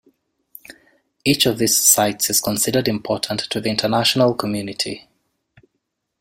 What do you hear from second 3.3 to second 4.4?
to the international